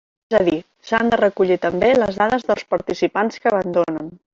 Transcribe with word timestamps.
És 0.29 0.37
a 0.37 0.45
dir, 0.45 0.55
s'han 0.91 1.11
de 1.15 1.21
recollir 1.21 1.59
també 1.67 1.93
les 2.01 2.21
dades 2.25 2.51
dels 2.51 2.69
participants 2.77 3.43
que 3.45 3.57
abandonen. 3.57 4.15